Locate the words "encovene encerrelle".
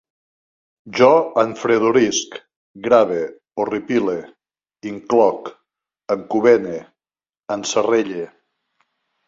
6.19-8.29